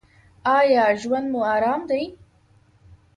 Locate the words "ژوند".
1.01-1.27